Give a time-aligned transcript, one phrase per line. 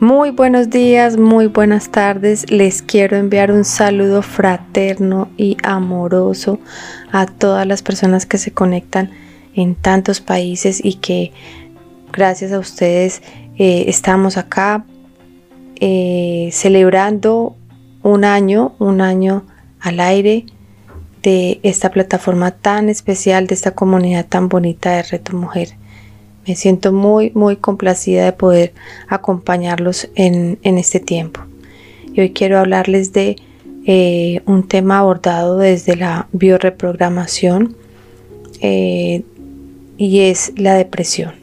[0.00, 2.50] Muy buenos días, muy buenas tardes.
[2.50, 6.60] Les quiero enviar un saludo fraterno y amoroso
[7.12, 9.10] a todas las personas que se conectan
[9.54, 11.32] en tantos países y que
[12.12, 13.22] gracias a ustedes
[13.56, 14.84] eh, estamos acá
[15.80, 17.56] eh, celebrando
[18.02, 19.46] un año, un año
[19.80, 20.44] al aire
[21.22, 25.70] de esta plataforma tan especial, de esta comunidad tan bonita de Reto Mujer.
[26.46, 28.72] Me siento muy, muy complacida de poder
[29.08, 31.40] acompañarlos en, este tiempo.
[32.12, 33.36] Y hoy quiero hablarles de
[33.84, 37.76] eh, un tema abordado desde la bioreprogramación
[38.60, 39.22] eh,
[39.96, 41.34] y es la depresión.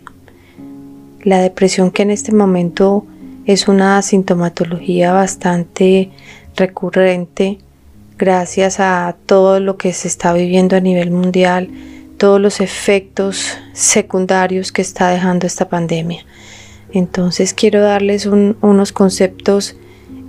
[1.21, 3.05] La depresión que en este momento
[3.45, 6.11] es una sintomatología bastante
[6.55, 7.59] recurrente
[8.17, 11.69] gracias a todo lo que se está viviendo a nivel mundial
[12.23, 16.23] todos los efectos secundarios que está dejando esta pandemia.
[16.93, 19.75] Entonces quiero darles unos conceptos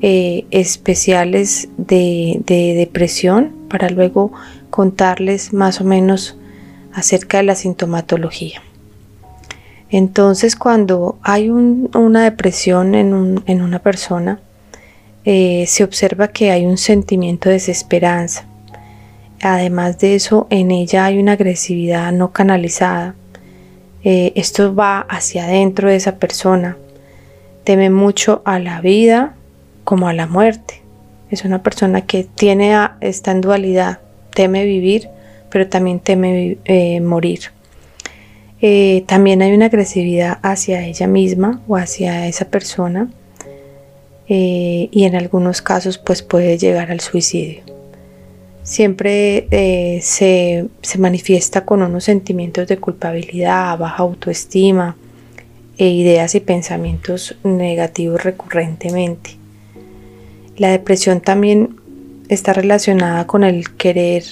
[0.03, 4.33] eh, especiales de, depresión para luego
[4.71, 6.37] contarles más o menos
[6.93, 8.61] acerca de la sintomatología.
[9.89, 13.13] Entonces cuando hay una depresión en,
[13.47, 14.41] una persona,
[15.25, 18.49] eh, se observa que hay un sentimiento de desesperanza,
[19.43, 23.15] Además de eso, en ella hay una agresividad no canalizada.
[24.03, 26.77] Eh, esto va hacia adentro de esa persona.
[27.65, 29.35] Teme mucho a la vida
[29.85, 30.83] como a la muerte.
[31.31, 34.01] Es una persona que tiene está en dualidad.
[34.35, 35.09] Teme vivir,
[35.51, 37.51] pero también teme eh, morir.
[38.61, 43.09] Eh, también hay una agresividad hacia ella misma o hacia esa persona.
[44.27, 47.75] y en algunos casos pues puede llegar al suicidio
[48.65, 54.97] siempre eh, se, manifiesta con unos sentimientos de culpabilidad, baja autoestima
[55.77, 59.37] e ideas y pensamientos negativos recurrentemente.
[60.57, 61.77] La depresión también
[62.29, 64.25] está relacionada con el querer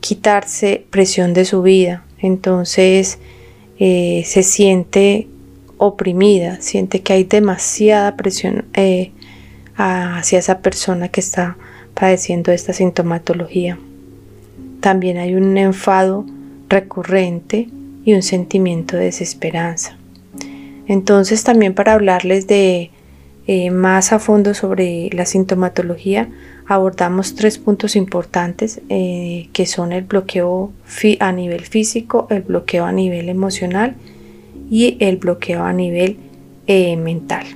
[0.00, 3.18] quitarse presión de su vida, entonces
[3.78, 5.28] eh, se siente
[5.78, 9.12] oprimida, siente que hay demasiada presión eh,
[9.76, 11.56] hacia esa persona que está
[11.98, 13.78] padeciendo esta sintomatología.
[14.80, 16.24] También hay un enfado
[16.68, 17.68] recurrente
[18.04, 19.96] y un sentimiento de desesperanza.
[20.86, 22.90] Entonces también para hablarles de
[23.48, 26.28] eh, más a fondo sobre la sintomatología
[26.66, 30.72] abordamos tres puntos importantes eh, que son el bloqueo
[31.20, 33.94] a nivel físico, el bloqueo a nivel emocional
[34.68, 36.16] y el bloqueo a nivel
[36.66, 37.46] eh, mental.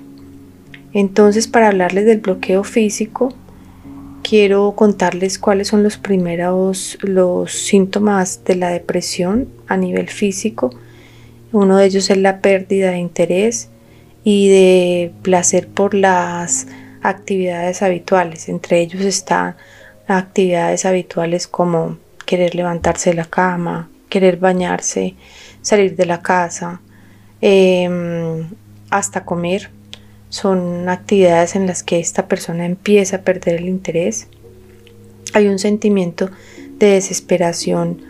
[0.92, 3.34] Entonces para hablarles del bloqueo físico
[4.30, 10.70] quiero contarles cuáles son los primeros los síntomas de la depresión a nivel físico.
[11.50, 13.70] Uno de ellos es la pérdida de interés
[14.22, 16.68] y de placer por las
[17.02, 18.48] actividades habituales.
[18.48, 19.56] Entre ellos están
[20.06, 25.16] actividades habituales como querer levantarse de la cama, querer bañarse,
[25.60, 26.80] salir de la casa,
[27.40, 28.48] em,
[28.90, 29.70] hasta comer
[30.30, 34.28] son actividades en las que esta persona empieza a perder el interés.
[35.34, 36.30] Hay un sentimiento
[36.78, 38.00] de desesperación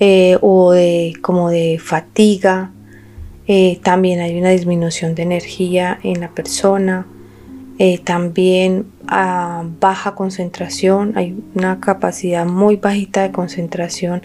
[0.00, 2.70] eh, o de como de fatiga.
[3.46, 7.06] Eh, también hay una disminución de energía en la persona.
[7.80, 11.12] Eh, también a baja concentración.
[11.16, 14.22] Hay una capacidad muy bajita de concentración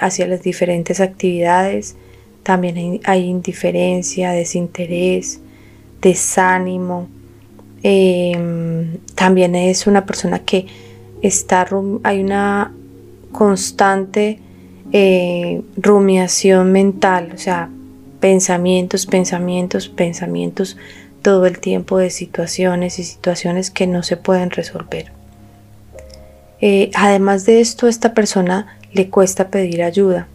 [0.00, 1.96] hacia las diferentes actividades.
[2.42, 5.40] También hay indiferencia, desinterés,
[6.02, 7.08] desánimo.
[7.82, 10.66] Em, también es una persona que
[11.22, 11.66] está,
[12.02, 12.72] hay una
[13.32, 14.38] constante
[14.92, 17.70] eh, rumiación mental, o sea,
[18.20, 20.76] pensamientos, pensamientos, pensamientos
[21.22, 25.12] todo el tiempo de situaciones y situaciones que no se pueden resolver.
[26.60, 30.28] Eh, además de esto, esta persona le cuesta pedir ayuda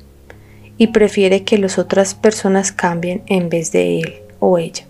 [0.78, 4.86] y prefiere que las otras personas cambien en vez de él o ella.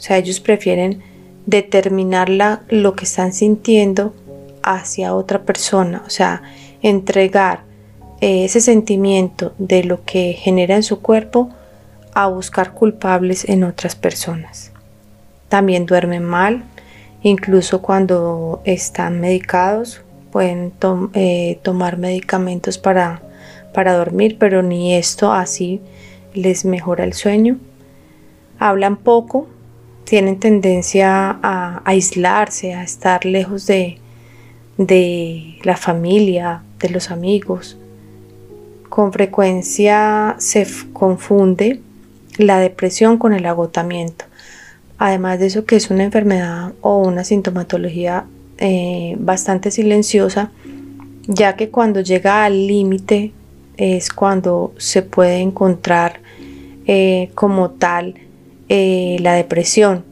[0.00, 1.02] O sea, ellos prefieren
[1.44, 2.30] determinar
[2.70, 4.14] lo que están sintiendo
[4.62, 6.42] hacia otra persona, o sea,
[6.80, 7.64] entregar
[8.22, 11.50] eh, ese sentimiento de lo que genera en su cuerpo
[12.14, 14.72] a buscar culpables en otras personas.
[15.50, 16.64] También duermen mal
[17.22, 20.00] incluso cuando están medicados,
[20.32, 20.72] pueden
[21.12, 23.20] eh, tomar medicamentos para,
[23.74, 25.82] para dormir, pero ni esto así
[26.32, 27.58] les mejora el sueño.
[28.58, 29.48] Hablan poco,
[30.10, 33.98] tienen tendencia a aislarse, a estar lejos de,
[34.76, 37.78] de la familia, de los amigos.
[38.88, 41.80] Con frecuencia se confunde
[42.38, 44.24] la depresión con el agotamiento.
[44.98, 48.24] Además de eso que es una enfermedad o una sintomatología
[48.58, 50.50] eh, bastante silenciosa,
[51.28, 53.30] ya que cuando llega al límite
[53.76, 56.18] es cuando se puede encontrar
[56.88, 58.16] eh, como tal
[58.72, 60.04] eh, la depresión,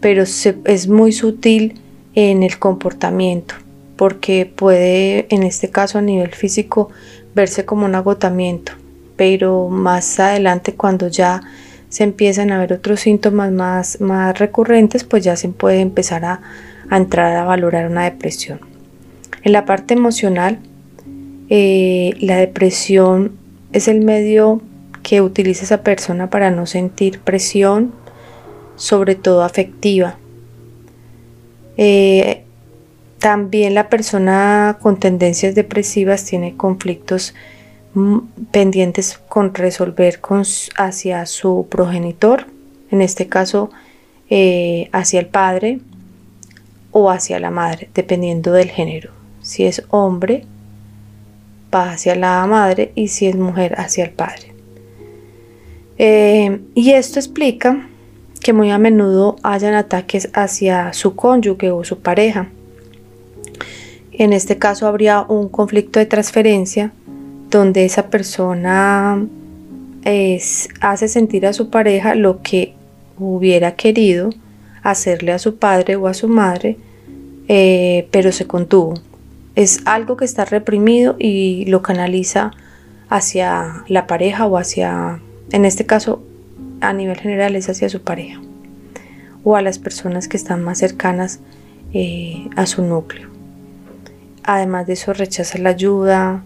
[0.00, 1.80] pero es muy sutil
[2.14, 3.54] en el comportamiento,
[3.96, 6.90] porque puede, en este caso a nivel físico,
[7.34, 8.72] verse como un agotamiento,
[9.16, 11.40] pero más adelante cuando ya
[11.88, 16.42] se empiezan a ver otros síntomas más, más recurrentes, pues ya se puede empezar a,
[16.90, 18.60] entrar a valorar una depresión.
[19.42, 20.58] En la parte emocional,
[21.48, 23.32] eh, la depresión
[23.72, 24.60] es el medio
[25.02, 28.01] que utiliza esa persona para no sentir presión,
[28.82, 30.16] sobre todo afectiva.
[31.76, 32.42] Eh,
[33.20, 37.32] también la persona con tendencias depresivas tiene conflictos
[37.94, 38.18] mm,
[38.50, 40.20] pendientes con resolver
[40.76, 42.46] hacia su progenitor,
[42.90, 43.70] en este caso
[44.28, 45.78] eh, hacia el padre
[46.90, 49.12] o hacia la madre, dependiendo del género.
[49.42, 50.44] Si es hombre,
[51.72, 54.52] va hacia la madre y si es mujer, hacia el padre.
[55.98, 57.88] Eh, y esto explica
[58.42, 62.48] que muy a menudo hayan ataques hacia su cónyuge o su pareja.
[64.12, 66.92] En este caso habría un conflicto de transferencia
[67.50, 69.24] donde esa persona
[70.80, 72.74] hace sentir a su pareja lo que
[73.18, 74.30] hubiera querido
[74.82, 76.76] hacerle a su padre o a su madre,
[77.48, 78.94] eh, pero se contuvo.
[79.54, 82.50] Es algo que está reprimido y lo canaliza
[83.08, 86.22] hacia la pareja o hacia, en este caso,
[86.82, 88.40] a nivel general es hacia su pareja
[89.44, 91.40] o a las personas que están más cercanas
[91.94, 93.28] eh, a su núcleo.
[94.44, 96.42] Además de eso rechaza la ayuda,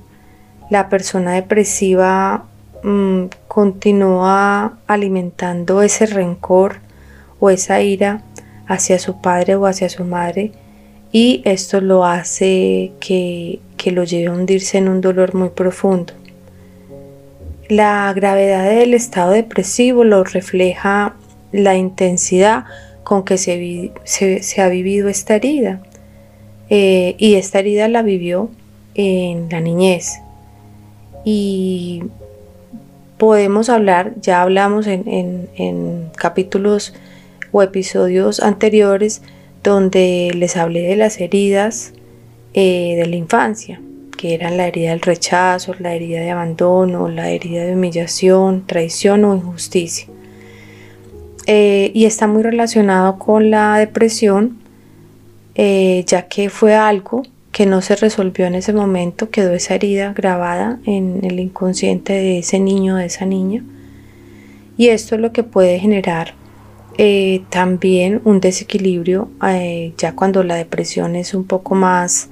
[0.71, 2.45] la persona depresiva
[2.83, 6.77] mm, continúa alimentando ese rencor
[7.41, 8.23] o esa ira
[8.67, 10.53] hacia su padre o hacia su madre
[11.13, 16.13] y esto lo hace que, que lo lleve a hundirse en un dolor muy profundo.
[17.69, 21.15] La gravedad del estado depresivo lo refleja
[21.53, 22.65] la intensidad
[23.03, 25.81] con que se, ha vivido esta herida.
[26.71, 28.51] Eh, y esta herida la vivió
[28.95, 30.15] en la niñez.
[31.25, 32.05] Y
[33.19, 35.05] podemos hablar, ya hablamos en,
[35.57, 36.95] en capítulos
[37.53, 39.23] o episodios anteriores
[39.63, 41.93] donde les hablé de las heridas
[42.55, 43.81] eh, de la infancia,
[44.27, 49.35] que la herida del rechazo, la herida de abandono, la herida de humillación, traición o
[49.35, 50.09] injusticia.
[51.47, 54.59] Eh, y está muy relacionado con la depresión,
[55.55, 60.13] eh, ya que fue algo que no se resolvió en ese momento, quedó esa herida
[60.13, 63.65] grabada en el inconsciente de ese niño de esa niña.
[64.77, 66.35] Y esto es lo que puede generar
[66.99, 69.29] eh, también un desequilibrio
[69.97, 72.29] ya cuando la depresión es un poco más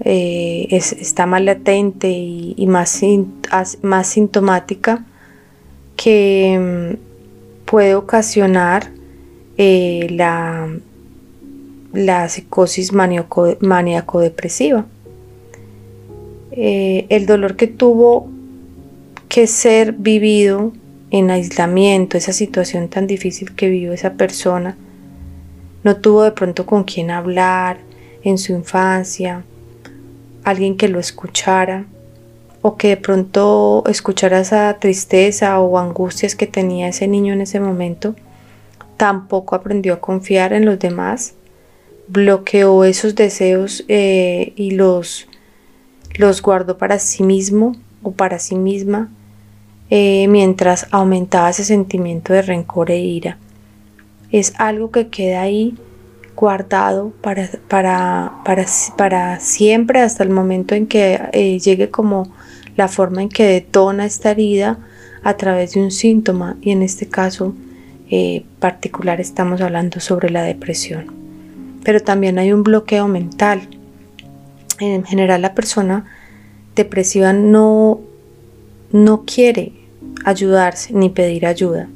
[0.00, 3.00] eh, está más latente y, más,
[3.82, 5.04] más sintomática
[5.96, 8.90] que mm, puede ocasionar
[9.58, 10.68] la,
[11.92, 14.86] la psicosis maníaco-depresiva.
[16.52, 18.28] el dolor que tuvo
[19.28, 20.72] que ser vivido
[21.10, 24.76] en aislamiento, esa situación tan difícil que vivió esa persona.
[25.84, 27.78] No tuvo de pronto con quién hablar
[28.22, 29.44] en su infancia,
[30.46, 31.86] alguien que lo escuchara
[32.62, 37.58] o que de pronto escuchara esa tristeza o angustias que tenía ese niño en ese
[37.58, 38.14] momento.
[38.96, 41.34] Tampoco aprendió a confiar en los demás,
[42.06, 45.26] bloqueó esos deseos eh, y los,
[46.14, 47.74] los guardó para sí mismo
[48.04, 49.10] o para sí misma
[49.90, 53.36] eh, mientras aumentaba ese sentimiento de rencor e ira.
[54.30, 55.76] Es algo que queda ahí
[56.36, 58.32] guardado para, para,
[58.96, 62.30] para, siempre hasta el momento en que eh, llegue como
[62.76, 64.78] la forma en que detona esta herida
[65.24, 67.54] a través de un síntoma y en este caso
[68.10, 71.06] eh, particular estamos hablando sobre la depresión.
[71.82, 73.68] Pero también hay un bloqueo mental.
[74.78, 76.04] En general la persona
[76.74, 78.00] depresiva no
[78.92, 79.72] no quiere
[80.24, 81.88] ayudarse ni pedir ayuda,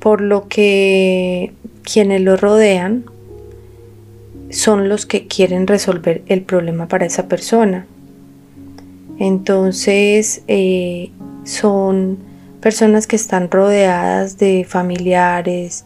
[0.00, 1.52] por lo que
[1.84, 3.04] quienes lo rodean
[4.50, 7.86] son los que quieren resolver el problema para esa persona.
[9.18, 11.10] Entonces eh,
[11.44, 12.18] son
[12.60, 15.84] personas que están rodeadas de familiares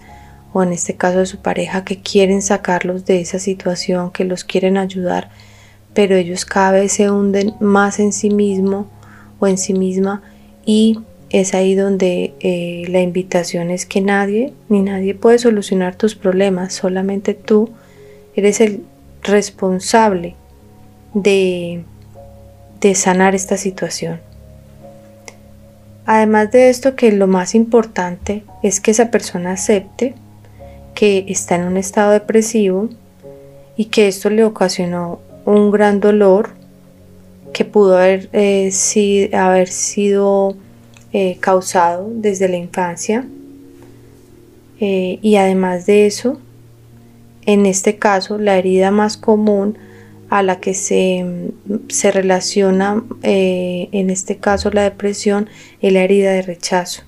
[0.53, 4.45] o en este caso de su pareja que quieren sacarlos de esa situación, que los
[4.45, 5.31] quieren ayudar,
[5.95, 8.89] pero ellos cada vez se hunden más en sí mismo
[9.39, 10.23] o en sí misma
[10.67, 10.99] y
[11.31, 16.75] es ahí donde eh, la invitación es que nadie ni nadie puede solucionar tus problemas,
[16.75, 17.71] solamente tú
[18.35, 18.85] eres el
[19.23, 20.35] responsable
[21.15, 21.85] de,
[22.81, 24.21] de sanar esta situación.
[26.07, 30.15] Además de esto, que lo más importante es que esa persona acepte
[30.95, 32.89] que está en un estado depresivo
[33.77, 36.51] y que esto le ocasionó un gran dolor
[37.53, 40.57] que pudo haber, eh, haber sido
[41.13, 43.27] eh, causado desde la infancia.
[44.81, 46.41] Eh, y además de eso,
[47.53, 49.79] en este caso, la herida más común
[50.29, 51.53] a la que se,
[51.89, 55.49] se relaciona, en este caso la depresión,
[55.81, 57.03] es la herida de rechazo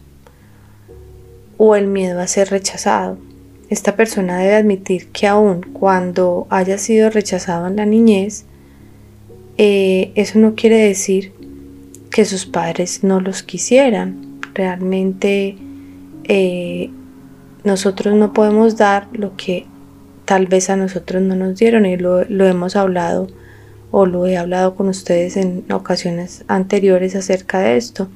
[1.57, 3.19] o el miedo a ser rechazado.
[3.69, 8.45] Esta persona debe admitir que aun cuando haya sido rechazado en la niñez,
[9.59, 11.33] eh, eso no quiere decir
[12.11, 14.41] que sus padres no los quisieran.
[14.55, 15.57] Realmente
[16.25, 16.91] eh,
[17.65, 19.67] nosotros no podemos dar lo que
[20.33, 23.27] tal vez a nosotros no nos dieron y lo, hemos hablado
[23.91, 28.09] o lo he hablado con ustedes en ocasiones anteriores acerca de esto.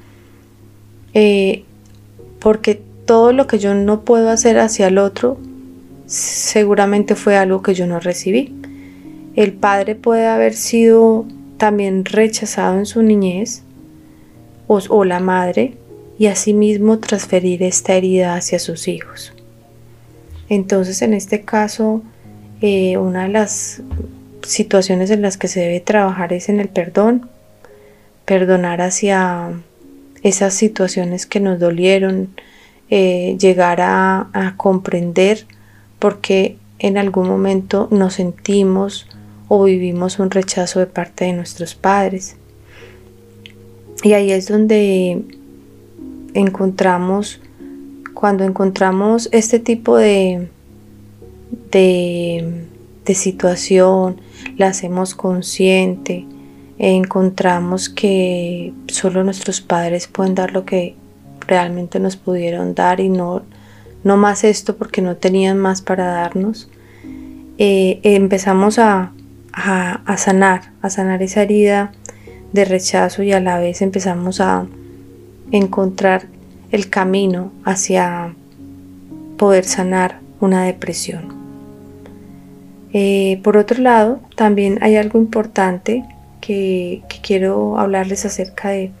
[1.13, 1.63] Eh,
[2.39, 5.37] porque todo lo que yo no puedo hacer hacia el otro
[6.07, 8.51] seguramente fue algo que yo no recibí.
[9.35, 13.61] El padre puede haber sido también rechazado en su niñez
[14.65, 15.75] o, la madre
[16.17, 19.33] y asimismo transferir esta herida hacia sus hijos.
[20.49, 22.01] Entonces en este caso
[22.61, 23.81] eh, una de las
[24.41, 27.29] situaciones en las que se debe trabajar es en el perdón,
[28.25, 29.51] perdonar hacia
[30.23, 32.29] esas situaciones que nos dolieron,
[32.89, 35.45] eh, llegar a, comprender
[35.99, 39.07] por qué en algún momento nos sentimos
[39.47, 42.37] o vivimos un rechazo de parte de nuestros padres.
[44.03, 45.21] Y ahí es donde
[46.33, 47.41] encontramos,
[48.17, 50.49] cuando encontramos este tipo de,
[51.69, 54.19] de, situación,
[54.57, 56.25] la hacemos consciente,
[56.79, 60.95] encontramos que solo nuestros padres pueden dar lo que
[61.45, 63.43] realmente nos pudieron dar y no,
[64.03, 66.71] no más esto porque no tenían más para darnos,
[67.59, 69.11] eh, empezamos a,
[69.53, 71.91] a, sanar, a sanar esa herida
[72.51, 74.65] de rechazo y a la vez empezamos a
[75.51, 76.35] encontrar
[76.71, 78.35] el camino hacia
[79.37, 81.35] poder sanar una depresión.
[82.93, 86.03] Eh, por otro lado, también hay algo importante
[86.41, 88.91] que quiero hablarles acerca de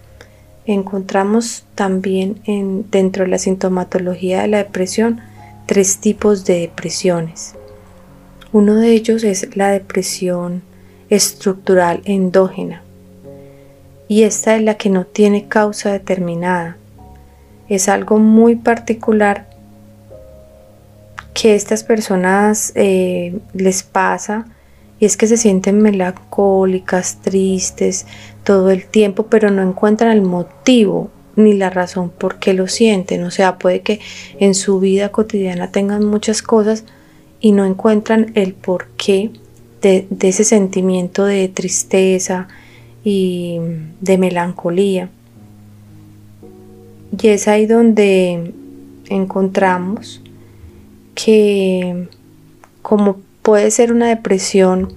[0.67, 5.21] encontramos también en, dentro de la sintomatología de la depresión
[5.65, 7.55] tres tipos de depresiones.
[8.51, 10.61] Uno de ellos es la depresión
[11.09, 12.81] estructural endógena
[14.07, 16.77] y esta es la que no tiene causa determinada.
[17.69, 19.47] Es algo muy particular
[21.33, 24.47] que estas personas eh, les pasa
[24.99, 28.07] y es que se sienten melancólicas, tristes
[28.43, 33.23] todo el tiempo, pero no encuentran el motivo ni la razón por qué lo sienten.
[33.23, 33.99] O sea, puede que
[34.39, 36.83] en su vida cotidiana tengan muchas cosas
[37.39, 39.29] y no encuentran el porqué
[39.81, 42.47] de, de ese sentimiento de tristeza
[43.03, 43.59] y
[44.01, 45.11] de melancolía.
[47.19, 48.53] Y es ahí donde
[49.09, 50.21] encontramos
[51.15, 52.07] que
[52.81, 54.93] como puede ser una depresión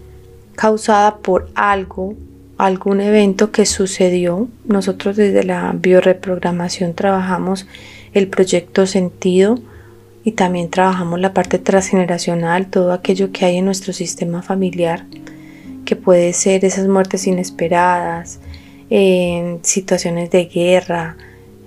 [0.55, 2.15] causada por algo,
[2.59, 4.49] algún evento que sucedió.
[4.65, 7.67] Nosotros desde la bioreprogramación trabajamos
[8.13, 9.59] el proyecto sentido
[10.23, 15.07] y también trabajamos la parte transgeneracional, todo aquello que hay en nuestro sistema familiar,
[15.87, 18.41] que puede ser esas muertes inesperadas,
[18.91, 21.17] en situaciones de guerra,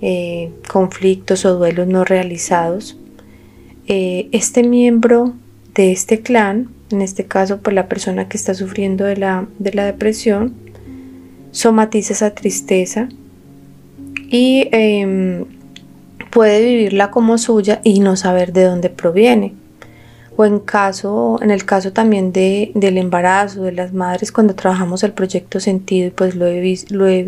[0.04, 2.96] eh, conflictos o duelos no realizados.
[3.88, 5.32] Eh, este miembro
[5.74, 10.54] de este clan en este caso por la persona que está sufriendo de la, depresión,
[11.50, 13.08] somatiza esa tristeza
[14.30, 15.44] y em,
[16.30, 19.54] puede vivirla como suya y no saber de dónde proviene.
[20.36, 25.04] O en, caso, en el caso también de, del embarazo de las madres, cuando trabajamos
[25.04, 27.22] el proyecto sentido, pues lo he, lo he,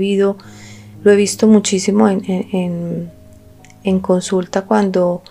[1.03, 3.11] lo he visto muchísimo en,
[3.87, 5.23] en consulta cuando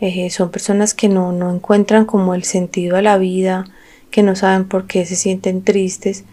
[0.00, 3.66] eh, son personas que no, encuentran como el sentido a la vida,
[4.10, 6.24] que no saben por qué se sienten tristes,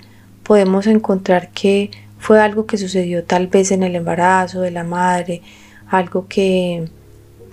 [0.43, 5.41] podemos encontrar que fue algo que sucedió tal vez en el embarazo de la madre,
[5.89, 6.88] algo que,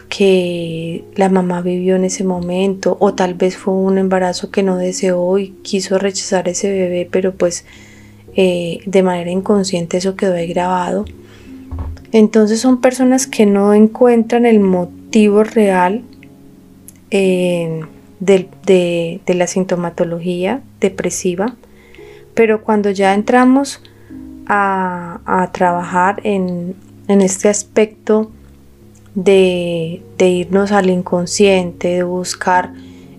[0.09, 4.76] que la mamá vivió en ese momento, o tal vez fue un embarazo que no
[4.76, 7.64] deseó y quiso rechazar ese bebé, pero pues
[8.37, 11.05] eh, de manera inconsciente eso quedó ahí grabado.
[12.12, 16.03] Entonces son personas que no encuentran el motivo real
[17.11, 17.81] eh,
[18.21, 21.57] de, la sintomatología depresiva,
[22.35, 23.81] pero cuando ya entramos
[24.47, 26.75] a, trabajar en,
[27.09, 28.31] este aspecto
[29.14, 32.73] de, irnos al inconsciente, de buscar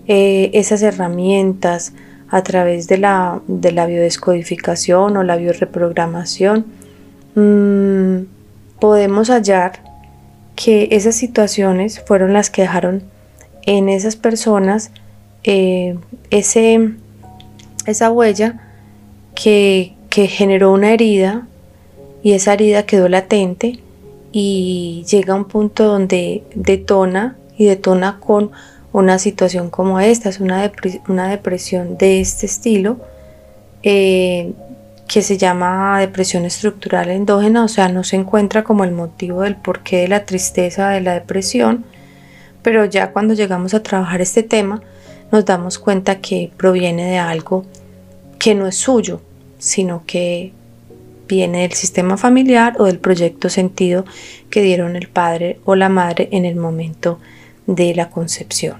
[0.08, 1.92] eh, esas herramientas
[2.36, 6.66] a través de la, de la biodescodificación o la bioreprogramación,
[7.34, 8.26] mm,
[8.78, 9.80] podemos hallar
[10.54, 13.04] que esas situaciones fueron las que dejaron
[13.62, 14.90] en esas personas
[15.44, 15.96] eh,
[16.28, 16.92] ese,
[17.86, 18.60] esa huella
[19.34, 21.46] que, que generó una herida
[22.22, 23.80] y esa herida quedó latente
[24.30, 28.50] y llega a un punto donde detona y detona con
[28.96, 30.72] una situación como esta, es una,
[31.06, 32.96] una depresión de este estilo
[33.82, 34.54] eh,
[35.06, 39.54] que se llama depresión estructural endógena, o sea, no se encuentra como el motivo del
[39.54, 41.84] porqué de la tristeza de la depresión,
[42.62, 44.80] pero ya cuando llegamos a trabajar este tema
[45.30, 47.66] nos damos cuenta que proviene de algo
[48.38, 49.20] que no es suyo,
[49.58, 50.52] sino que
[51.28, 54.06] viene del sistema familiar o del proyecto sentido
[54.48, 57.18] que dieron el padre o la madre en el momento
[57.66, 58.76] de la concepción.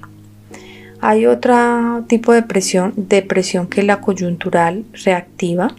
[1.01, 5.75] Hay otro tipo de depresión, depresión que es la coyuntural reactiva.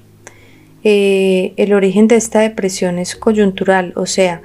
[0.84, 4.42] Eh, el origen de esta depresión es coyuntural, o sea,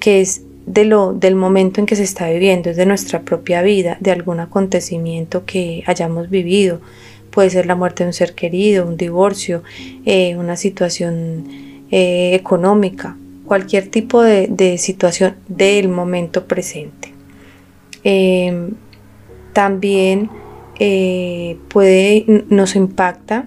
[0.00, 3.62] que es de lo, del momento en que se está viviendo, es de nuestra propia
[3.62, 6.80] vida, de algún acontecimiento que hayamos vivido.
[7.30, 9.62] Puede ser la muerte de un ser querido, un divorcio,
[10.06, 11.44] eh, una situación
[11.90, 17.13] eh, económica, cualquier tipo de, situación del momento presente.
[18.04, 18.74] Em,
[19.52, 20.30] también
[20.78, 23.46] eh, puede, nos impacta,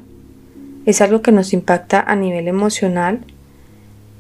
[0.86, 3.20] es algo que nos impacta a nivel emocional,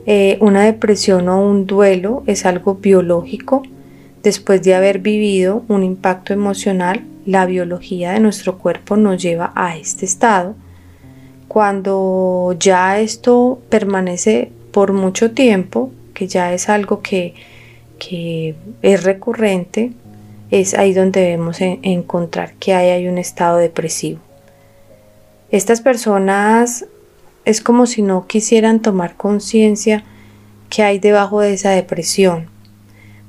[0.10, 3.62] eh, una depresión o un duelo es algo biológico.
[4.23, 9.76] Después de haber vivido un impacto emocional, la biología de nuestro cuerpo nos lleva a
[9.76, 10.56] este estado.
[11.50, 17.34] Cuando ya esto permanece por mucho tiempo, que ya es algo que,
[18.82, 19.91] es recurrente,
[20.52, 24.20] es ahí donde debemos encontrar que hay un estado depresivo.
[25.50, 26.86] Estas personas
[27.46, 30.04] es como si no quisieran tomar conciencia
[30.70, 32.50] que hay debajo de esa depresión.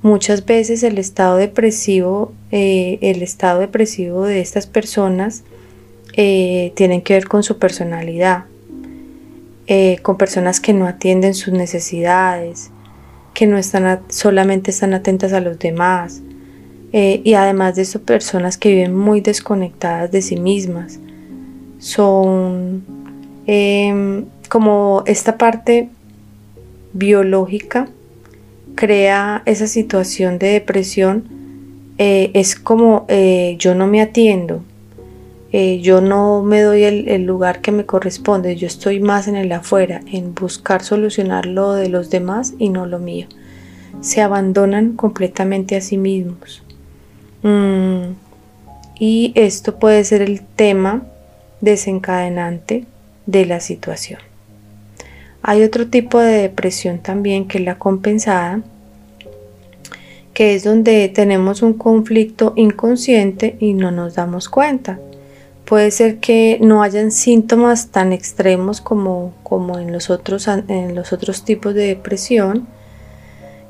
[0.03, 5.45] Muchas veces el estado depresivo, eh, el estado depresivo de estas personas
[6.15, 8.45] eh, tienen que ver con su personalidad,
[9.67, 12.71] eh, con personas que no atienden sus necesidades,
[13.35, 16.23] que no están solamente están atentas a los demás,
[16.93, 20.99] y además de eso personas que viven muy desconectadas de sí mismas.
[21.79, 22.83] Son
[23.51, 25.89] Em, como esta parte
[26.93, 27.89] biológica
[28.75, 31.25] crea esa situación de depresión,
[31.97, 34.63] eh, es como eh, yo no me atiendo,
[35.51, 39.51] eh, yo no me doy el, lugar que me corresponde, yo estoy más en el
[39.51, 43.29] afuera, en buscar solucionar lo de los demás y no lo mío.
[44.03, 46.63] Se abandonan completamente a sí mismos.
[47.43, 48.15] Mm,
[48.99, 51.05] y esto puede ser el tema
[51.61, 52.85] desencadenante
[53.27, 54.21] de la situación.
[55.43, 58.63] Hay otro tipo de depresión también que es la compensada,
[60.35, 64.99] que es donde tenemos un conflicto inconsciente y no nos damos cuenta.
[65.65, 71.13] Puede ser que no hayan síntomas tan extremos como, como en, los otros, en los
[71.13, 72.67] otros tipos de depresión,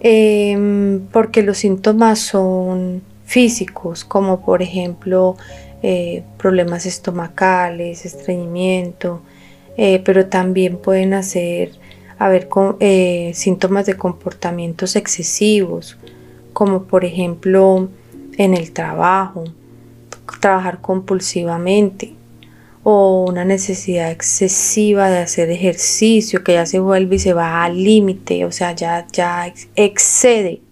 [0.01, 5.37] em, porque los síntomas son físicos, como por ejemplo
[5.83, 9.21] eh, problemas estomacales, estreñimiento,
[9.77, 11.73] eh, pero también pueden hacer
[12.19, 12.49] haber
[12.81, 15.99] eh, síntomas de comportamientos excesivos,
[16.55, 17.91] como por ejemplo
[18.39, 19.45] en el trabajo,
[20.41, 22.15] trabajar compulsivamente
[22.83, 27.85] o una necesidad excesiva de hacer ejercicio que ya se vuelve y se va al
[27.85, 30.63] límite, o sea, ya, ya excede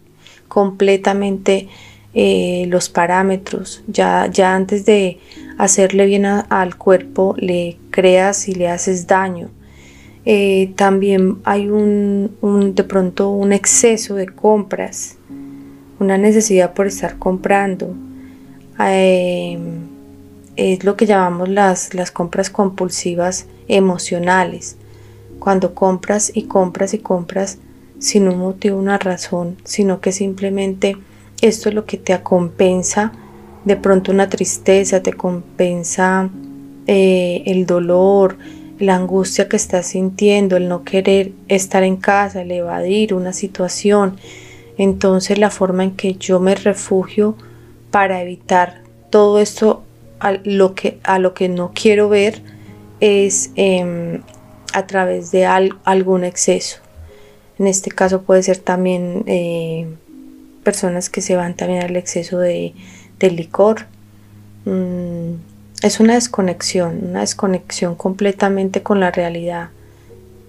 [0.49, 1.69] completamente
[2.19, 5.19] eh, los parámetros, ya, ya antes de
[5.59, 9.51] hacerle bien al cuerpo le creas y le haces daño.
[10.25, 15.19] Eh, también hay un, de pronto un exceso de compras,
[16.01, 17.95] una necesidad por estar comprando.
[18.79, 19.83] Em,
[20.57, 24.79] es lo que llamamos las, las compras compulsivas emocionales.
[25.39, 27.59] Cuando compras y compras y compras
[27.99, 30.97] sin un motivo, una razón, sino que simplemente
[31.41, 33.13] esto es lo que te compensa
[33.67, 36.31] de pronto una tristeza, te compensa
[36.87, 38.39] eh, el dolor,
[38.79, 44.19] la angustia que estás sintiendo, el no querer estar en casa, el evadir una situación.
[44.79, 47.37] Entonces la forma en que yo me refugio
[47.91, 49.83] para evitar todo esto
[50.21, 52.43] a lo que, a lo que no quiero ver
[53.01, 54.23] es em,
[54.73, 56.79] a través de algún exceso.
[57.59, 59.89] En este caso puede ser también eh,
[60.67, 62.75] personas que se van también al exceso de,
[63.21, 63.87] licor.
[64.65, 65.35] Mm,
[65.81, 69.69] es una desconexión, una desconexión completamente con la realidad.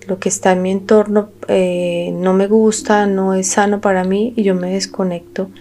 [0.08, 4.34] Lo que está en mi entorno eh, no me gusta, no es sano para mí
[4.36, 5.52] y yo me desconecto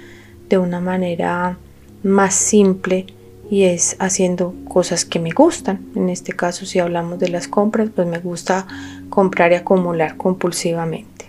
[0.48, 1.58] de una manera
[2.02, 3.04] más simple
[3.50, 5.84] y es haciendo cosas que me gustan.
[5.94, 8.66] En este caso, si hablamos de las compras, pues me gusta
[9.10, 11.26] comprar y acumular compulsivamente.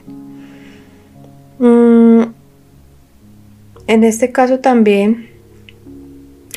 [1.60, 2.37] Mm,
[3.88, 5.30] en este caso también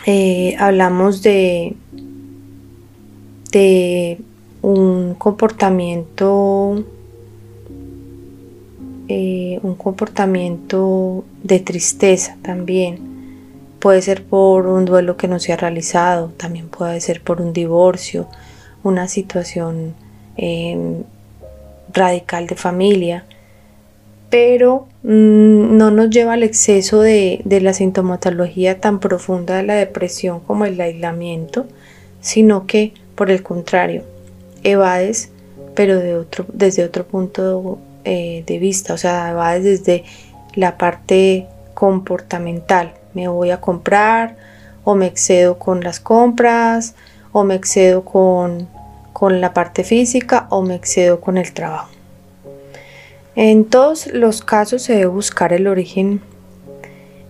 [0.07, 1.77] eh, hablamos de,
[4.63, 6.85] un comportamiento
[9.09, 13.11] eh, un comportamiento de tristeza también.
[13.81, 17.53] Puede ser por un duelo que no se ha realizado también puede ser por un
[17.53, 18.29] divorcio
[18.83, 19.95] una situación
[20.37, 21.03] eh,
[21.93, 23.25] radical de familia
[24.31, 30.41] pero mm, no nos lleva al exceso de, la sintomatología tan profunda de la depresión
[30.41, 31.67] como el aislamiento,
[32.21, 34.05] sino que por el contrario,
[34.63, 35.31] evades,
[35.75, 40.05] pero desde otro punto eh, de vista, o sea, evades desde
[40.55, 42.95] la parte comportamental.
[43.15, 44.37] Me voy a comprar
[44.85, 46.95] o me excedo con las compras
[47.33, 48.69] o me excedo con
[49.41, 52.00] la parte física o me excedo con el trabajo.
[53.43, 56.21] En todos los casos se debe buscar el origen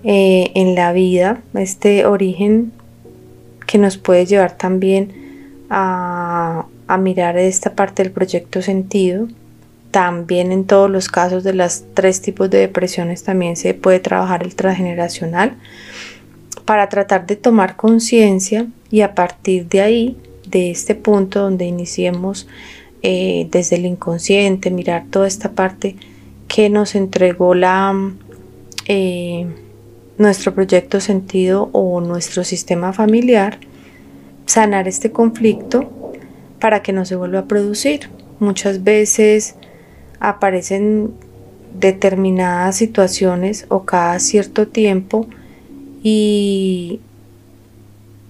[0.03, 2.73] eh, en la vida, este origen
[3.64, 6.66] que nos puede llevar también a,
[6.99, 9.29] mirar esta parte del proyecto sentido.
[9.92, 14.42] También en todos los casos de los tres tipos de depresiones también se puede trabajar
[14.42, 15.59] el transgeneracional
[16.64, 20.16] para tratar de tomar conciencia y a partir de ahí,
[20.49, 22.49] de este punto donde iniciemos
[23.03, 25.97] eh, desde el inconsciente, mirar toda esta parte
[26.49, 28.13] que nos entregó la,
[28.87, 29.47] eh,
[30.19, 33.59] nuestro proyecto sentido o nuestro sistema familiar,
[34.47, 35.91] sanar este conflicto
[36.59, 38.11] para que no se vuelva a producir.
[38.39, 39.55] Muchas veces
[40.19, 41.13] aparecen
[41.79, 45.27] determinadas situaciones o cada cierto tiempo
[46.03, 47.01] y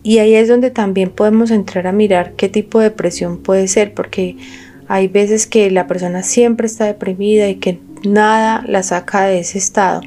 [0.03, 3.93] y ahí es donde también podemos entrar a mirar qué tipo de depresión puede ser,
[3.93, 4.37] porque
[4.89, 9.59] hay veces que la persona siempre está deprimida y que nada la saca de ese
[9.59, 10.01] estado,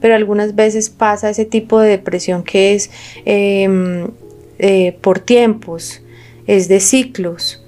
[0.00, 2.90] pero algunas veces pasa ese tipo de depresión que es
[3.24, 4.08] em,
[4.58, 6.02] eh, por tiempos,
[6.46, 7.64] es de ciclos,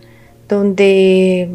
[0.49, 1.49] donde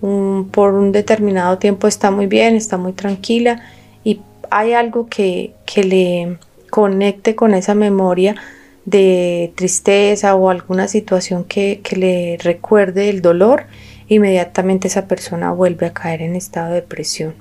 [0.00, 3.62] por un determinado tiempo está muy bien, está muy tranquila
[4.02, 6.38] y hay algo que, que le
[6.70, 8.36] conecte con esa memoria
[8.90, 13.64] de tristeza o alguna situación que, le recuerde el dolor,
[14.08, 17.34] inmediatamente esa persona vuelve a caer en estado de depresión.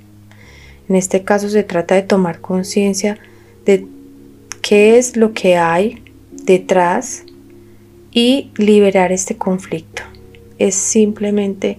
[0.88, 3.17] En este caso se trata de tomar conciencia
[3.65, 3.85] de
[4.62, 7.23] qué es lo que hay detrás
[8.12, 10.03] y liberar este conflicto.
[10.59, 11.77] Es simplemente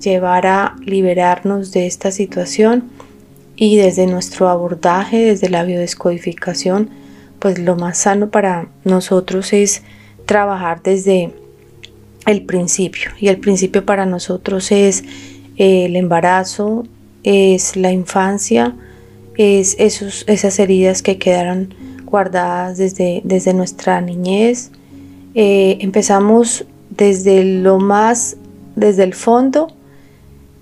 [0.00, 2.90] llevar a liberarnos de esta situación
[3.56, 6.90] y desde nuestro abordaje, desde la biodescodificación,
[7.40, 9.82] pues lo más sano para nosotros es
[10.26, 11.34] trabajar desde
[12.26, 13.10] el principio.
[13.18, 15.02] Y el principio para nosotros es
[15.56, 16.84] eh, el embarazo,
[17.24, 18.76] es la infancia,
[19.36, 21.74] es esos, esas heridas que quedaron
[22.04, 24.70] guardadas desde, desde nuestra niñez.
[25.34, 28.36] Eh, empezamos desde lo más,
[28.76, 29.68] desde el fondo,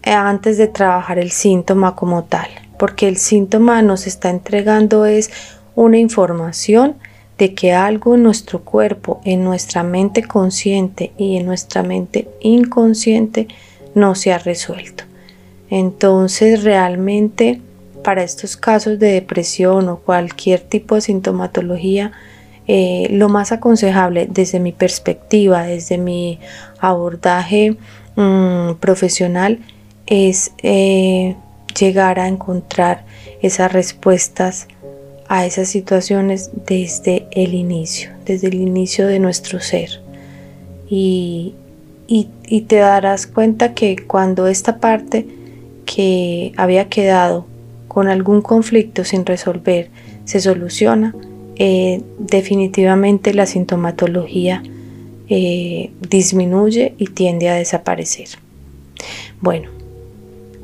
[0.03, 5.31] eh, antes de trabajar el síntoma como tal, porque el síntoma nos está entregando es
[5.79, 6.97] una información
[7.39, 13.47] de que algo en nuestro cuerpo, en nuestra mente consciente y en nuestra mente inconsciente
[13.95, 15.05] no se ha resuelto.
[15.71, 17.61] Entonces realmente
[18.03, 22.11] para estos casos de depresión o cualquier tipo de sintomatología,
[22.67, 26.41] eh, lo más aconsejable desde mi perspectiva, desde mi
[26.81, 27.77] abordaje
[28.17, 29.61] mm, profesional,
[30.07, 31.37] es eh,
[31.79, 33.05] llegar a encontrar
[33.43, 34.67] esas respuestas
[35.29, 40.01] a esas situaciones desde el inicio, desde el inicio de nuestro ser.
[40.89, 41.55] Y,
[42.07, 45.27] y, te darás cuenta que cuando esta parte
[45.85, 47.47] que había quedado
[47.89, 49.91] con algún conflicto sin resolver
[50.25, 51.15] se soluciona,
[51.57, 54.63] eh, definitivamente la sintomatología
[55.29, 58.29] eh, disminuye y tiende a desaparecer.
[59.43, 59.69] Bueno,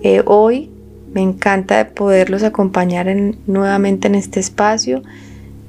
[0.02, 0.70] eh, hoy
[1.14, 3.06] me encanta poderlos acompañar
[3.46, 5.02] nuevamente en este espacio.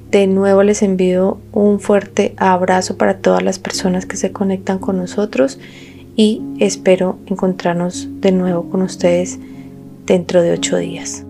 [0.09, 4.97] De nuevo les envío un fuerte abrazo para todas las personas que se conectan con
[4.97, 5.59] nosotros
[6.15, 9.39] y espero encontrarnos de nuevo con ustedes
[10.05, 11.25] dentro de ocho días.